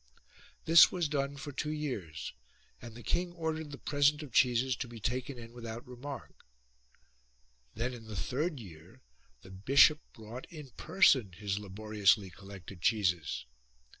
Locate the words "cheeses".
4.33-4.75, 12.81-13.45